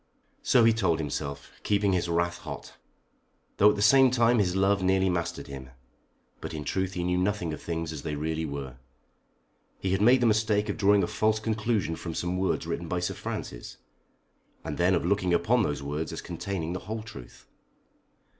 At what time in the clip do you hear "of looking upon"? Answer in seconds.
14.95-15.61